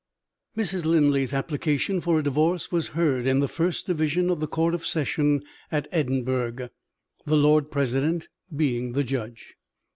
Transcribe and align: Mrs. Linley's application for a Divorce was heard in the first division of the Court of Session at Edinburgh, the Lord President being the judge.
Mrs. 0.57 0.83
Linley's 0.83 1.31
application 1.31 2.01
for 2.01 2.17
a 2.17 2.23
Divorce 2.23 2.71
was 2.71 2.87
heard 2.97 3.27
in 3.27 3.39
the 3.39 3.47
first 3.47 3.85
division 3.85 4.31
of 4.31 4.39
the 4.39 4.47
Court 4.47 4.73
of 4.73 4.83
Session 4.83 5.43
at 5.71 5.87
Edinburgh, 5.91 6.69
the 7.27 7.37
Lord 7.37 7.69
President 7.69 8.27
being 8.55 8.93
the 8.93 9.03
judge. 9.03 9.57